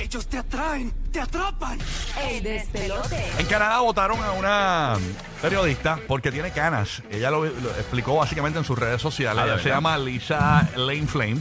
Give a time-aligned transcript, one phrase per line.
[0.00, 1.78] Ellos te atraen, te atrapan.
[2.28, 3.24] El despelote.
[3.38, 4.96] En Canadá votaron a una
[5.40, 7.02] periodista porque tiene canas.
[7.10, 9.42] Ella lo, lo explicó básicamente en sus redes sociales.
[9.42, 11.38] Ah, ¿de Ella se llama Lisa Lane Flame.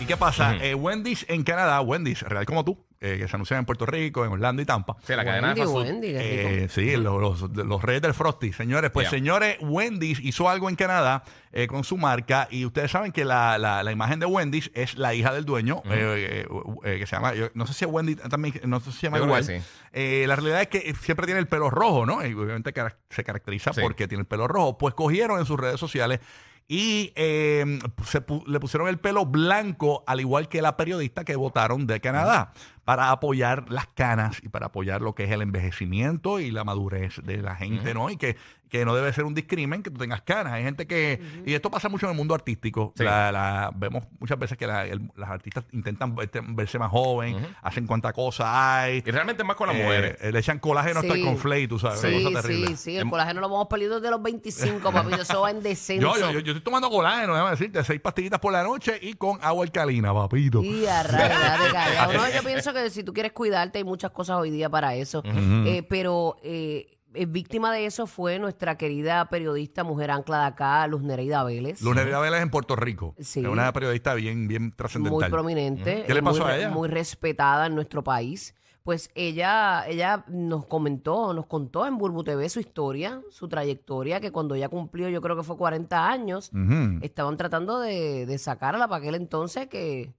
[0.00, 0.56] ¿Y qué pasa?
[0.56, 4.24] Eh, Wendy's en Canadá, Wendy's, real como tú, eh, que se anuncian en Puerto Rico,
[4.24, 4.96] en Orlando y Tampa.
[5.06, 5.86] Sí, la cadena de Wendy, fast food.
[5.86, 6.48] Wendy, qué rico.
[6.64, 8.52] Eh, sí, los, los- los reyes del Frosty.
[8.52, 9.18] Señores, pues Yeah.
[9.18, 13.58] señores, Wendy's hizo algo en Canadá eh, con su marca y ustedes saben que la,
[13.58, 16.48] la- la imagen de Wendy's es la hija del dueño, eh, eh,
[16.84, 19.06] eh, que se llama, yo no sé si es Wendy también, no sé si se
[19.08, 19.46] llama Yo creo igual.
[19.46, 19.66] que sí.
[19.92, 22.24] Eh, la realidad es que siempre tiene el pelo rojo, ¿no?
[22.24, 23.80] Y obviamente cara- se caracteriza Sí.
[23.82, 24.78] porque tiene el pelo rojo.
[24.78, 26.20] Pues cogieron en sus redes sociales
[26.68, 31.36] y eh, se pu- le pusieron el pelo blanco, al igual que la periodista que
[31.36, 32.52] votaron de Canadá,
[32.84, 37.20] para apoyar las canas y para apoyar lo que es el envejecimiento y la madurez
[37.24, 38.10] de la gente, ¿no?
[38.10, 38.36] Y que,
[38.68, 40.54] que no debe ser un discrimen que tú tengas canas.
[40.54, 43.04] Hay gente que, y esto pasa mucho en el mundo artístico, Sí.
[43.04, 47.36] La- la- vemos muchas veces que la- el- las artistas intentan verte- verse más joven,
[47.62, 49.02] hacen cuanta cosa hay.
[49.04, 50.32] Y realmente es más con las Eh, mujeres.
[50.32, 51.24] le echan colágeno hasta el Sí.
[51.26, 52.66] conflate, tú sabes, Sí, una cosa terrible.
[52.68, 52.96] sí, sí.
[52.96, 55.20] El Em- colágeno lo vamos perdiendo desde los 25, papito.
[55.22, 56.14] Eso va en descenso.
[56.14, 59.12] Yo, yo, yo, yo estoy tomando colágeno, déjame decirte, seis pastillitas por la noche y
[59.14, 60.62] con agua alcalina, papito.
[60.64, 61.02] Y a.
[62.12, 65.22] No, yo pienso que si tú quieres cuidarte, hay muchas cosas hoy día para eso.
[65.24, 70.86] Eh, pero eh, eh, víctima de eso fue nuestra querida periodista, mujer ancla de acá,
[70.86, 71.82] Luz Nereida Vélez.
[71.82, 73.14] Luz Nereida Vélez en Puerto Rico.
[73.18, 73.40] Sí.
[73.40, 75.20] Es una periodista bien, bien trascendental.
[75.20, 76.04] muy prominente.
[76.06, 76.70] ¿Qué le eh, pasó muy, a ella?
[76.70, 78.54] Muy respetada en nuestro país.
[78.82, 84.32] Pues ella, ella nos comentó, nos contó en Burbu TV su historia, su trayectoria, que
[84.32, 86.98] cuando ella cumplió, yo creo que fue 40 años, Ujú.
[87.02, 90.12] estaban tratando de, de sacarla para aquel entonces que,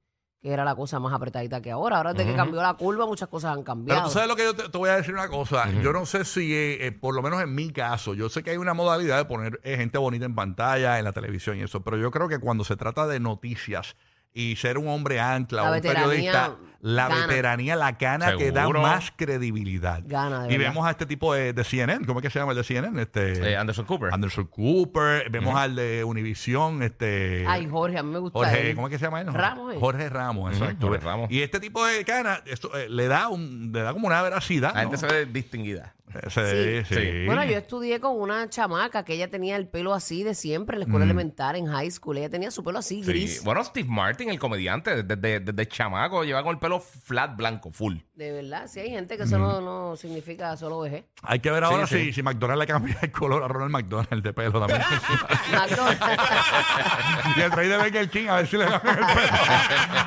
[0.44, 1.96] que era la cosa más apretadita que ahora.
[1.98, 4.04] Ahora desde que cambió la curva, muchas cosas han Pero cambiado.
[4.04, 5.72] tú sabes lo que yo te, te voy a decir una cosa.
[5.82, 8.50] Yo no sé si, eh, eh, por lo menos en mi caso, yo sé que
[8.52, 11.82] hay una modalidad de poner eh, gente bonita en pantalla, en la televisión y eso,
[11.82, 13.96] pero yo creo que cuando se trata de noticias
[14.34, 17.28] y ser un hombre ancla La o un veteranía periodista, la gana.
[17.28, 20.02] veteranía, la cana que da más credibilidad.
[20.06, 22.52] Gana, de y vemos a este tipo de, de CNN, ¿cómo es que se llama
[22.52, 23.02] el de CNN?
[23.02, 24.14] Este, Eh, Anderson Cooper.
[24.14, 28.76] Anderson Cooper, vemos al de Univision, este Ay, Jorge, a mí me gusta Jorge, él.
[28.76, 29.34] ¿cómo es que se llama él?
[29.34, 29.78] Ramos, ¿eh?
[29.80, 30.88] Jorge Ramos, exacto.
[30.88, 31.32] Jorge Ramos.
[31.32, 34.74] Y este tipo de cana, esto eh, le da un, le da como una veracidad.
[34.74, 35.00] La gente ¿no?
[35.00, 35.94] se ve distinguida.
[36.30, 36.96] Sí, sí.
[36.96, 37.26] Sí.
[37.26, 40.80] Bueno, yo estudié con una chamaca que ella tenía el pelo así de siempre en
[40.82, 42.18] la escuela elemental, en high school.
[42.18, 43.10] Ella tenía su pelo así, Sí.
[43.10, 43.44] gris.
[43.44, 47.98] Bueno, Steve Martin, el comediante, desde, desde chamaco, lleva con el pelo flat blanco, full.
[48.16, 51.06] De verdad, sí hay gente que eso no, no significa solo vejez.
[51.24, 52.14] Hay que ver ahora Sí, si, sí.
[52.14, 54.82] si McDonald's le cambia el color a Ronald McDonald de pelo también.
[55.52, 56.00] McDonald's.
[57.38, 59.38] y el rey de Burger King a ver si le cambian el pelo.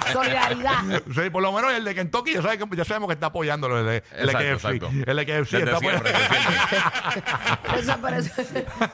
[0.12, 1.02] Solidaridad.
[1.14, 3.78] Sí, por lo menos el de Kentucky ya, sabe que- ya sabemos que está apoyándolo.
[3.80, 4.52] El de, el de Exacto, KFC.
[4.76, 5.10] exacto.
[5.10, 5.95] El de KFC Desde está apoyando.
[7.78, 8.30] Eso, pero eso,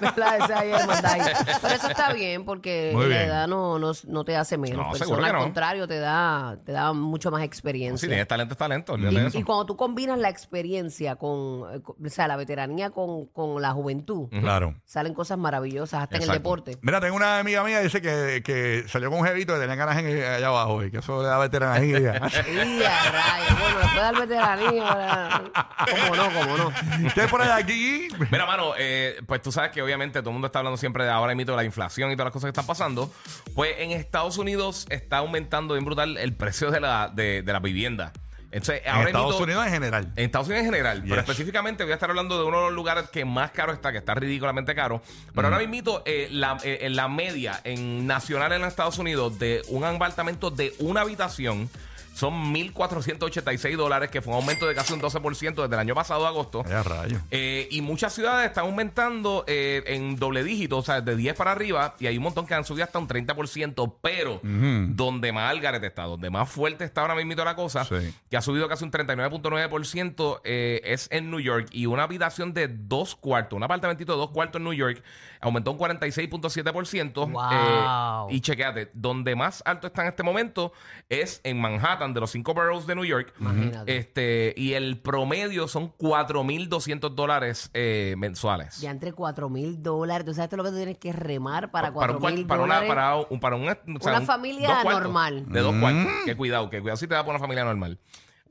[0.00, 0.38] ¿verdad?
[0.44, 1.20] Ese ahí es mandai.
[1.60, 3.20] Pero eso está bien porque Muy la bien.
[3.28, 5.18] edad no, no, no te hace menos No, persona.
[5.22, 5.38] que Al no.
[5.42, 8.08] contrario, te da, te da mucho más Si experiencia.
[8.08, 8.92] tienes talento, es talento.
[8.94, 9.38] olvídate de y, eso.
[9.38, 13.60] y cuando tú combinas la experiencia con, eh, con- o sea, la veteranía con, con
[13.62, 14.74] la juventud, Claro.
[14.84, 16.40] salen cosas maravillosas hasta en el Exacto.
[16.40, 16.78] deporte.
[16.82, 19.76] Mira, tengo una amiga mía que dice que, que salió con un jevito y tenía
[19.76, 22.20] ganas en, allá abajo y que eso le da veteranía.
[22.52, 23.60] Y a rayos.
[23.60, 25.42] Bueno, después del veteranía, ¿verdad?
[25.90, 26.24] ¿cómo no?
[26.32, 26.72] ¿Cómo no?
[27.06, 28.08] Usted por allá aquí.
[28.30, 31.10] Mira, mano, eh, pues tú sabes que obviamente todo el mundo está hablando siempre de
[31.10, 33.12] ahora mito de la inflación y todas las cosas que están pasando.
[33.54, 37.60] Pues en Estados Unidos está aumentando bien brutal el precio de la, de, de la
[37.60, 38.12] vivienda.
[38.54, 40.12] Entonces, En ahora Estados mito- Unidos en general.
[40.14, 42.72] En Estados Unidos en general, pero específicamente voy a estar hablando de uno de los
[42.74, 45.00] lugares que más caro está, que está ridículamente caro.
[45.34, 49.84] Pero ahora mismo, eh, la, eh, la media en nacional en Estados Unidos de un
[49.84, 51.70] apartamento de una habitación
[52.14, 56.26] son 1.486 dólares, que fue un aumento de casi un 12% desde el año pasado,
[56.26, 56.62] agosto.
[56.62, 57.18] Vaya rayo.
[57.30, 61.52] Eh, y muchas ciudades están aumentando eh, en doble dígito, o sea, de 10 para
[61.52, 65.86] arriba, y hay un montón que han subido hasta un 30%, pero donde más algarete
[65.86, 68.14] está, donde más fuerte está ahora mismo la cosa, Sí.
[68.30, 72.68] que ha subido casi un 39.9%, eh, es en New York, y una habitación de
[72.68, 75.02] dos cuartos, un apartamentito de dos cuartos en New York,
[75.40, 77.26] aumentó un 46.7%.
[77.30, 78.28] Wow.
[78.30, 80.72] eh, y chequeate, donde más alto está en este momento
[81.08, 83.32] es en Manhattan, de los cinco boroughs de New York.
[83.40, 83.96] Imagínate.
[83.96, 88.80] Este, y el promedio son 4.200 dólares eh, mensuales.
[88.80, 90.24] Ya entre 4 mil dólares.
[90.26, 92.46] ¿Tú sabes todo lo que tú tienes que remar para para, 4 un cuar- mil
[92.46, 92.88] para una, dólares?
[92.94, 95.44] para un, para un- o sea, Una un- familia normal.
[95.48, 96.12] De dos cuartos.
[96.24, 97.98] Que cuidado, que cuidado si te da para una familia normal.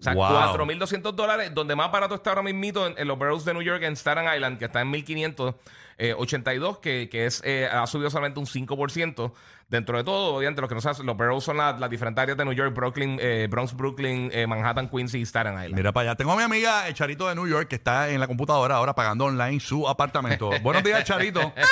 [0.01, 0.57] O sea, Wow.
[0.57, 3.83] 4.200 dólares, donde más barato está ahora mismito en, en los boroughs de New York,
[3.83, 8.48] en Staten Island, que está en 1.582, que, que es, eh, ha subido solamente un
[8.48, 9.31] 5%.
[9.69, 12.44] Dentro de todo, obviamente, los que no saben, los boroughs son las, diferentes áreas de
[12.44, 15.75] New York, Brooklyn, eh, Bronx, Brooklyn, eh, Manhattan, Queens y Staten Island.
[15.75, 16.18] Mira para allá.
[16.18, 18.94] Tengo a mi amiga el Charito de New York que está en la computadora ahora
[18.94, 20.50] pagando online su apartamento.
[20.62, 21.54] Buenos días, Charito.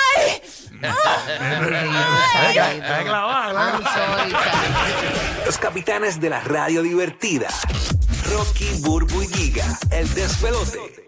[3.92, 4.34] Charlie.
[5.44, 7.48] Los capitanes de la radio divertida.
[8.30, 11.00] Rocky, Burbu y Giga, el despelote.